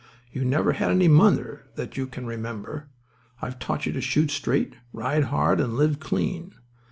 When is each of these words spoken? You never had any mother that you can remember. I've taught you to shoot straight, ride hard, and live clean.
You 0.31 0.43
never 0.43 0.71
had 0.73 0.89
any 0.89 1.07
mother 1.07 1.67
that 1.75 1.95
you 1.95 2.07
can 2.07 2.25
remember. 2.25 2.89
I've 3.39 3.59
taught 3.59 3.85
you 3.85 3.91
to 3.93 4.01
shoot 4.01 4.31
straight, 4.31 4.77
ride 4.91 5.25
hard, 5.25 5.61
and 5.61 5.75
live 5.77 5.99
clean. 5.99 6.55